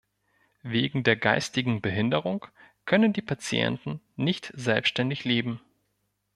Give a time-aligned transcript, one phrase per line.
[0.63, 2.47] Wegen der geistigen Behinderung
[2.85, 5.59] können die Patienten nicht selbständig leben.